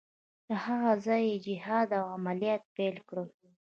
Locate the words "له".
0.47-0.55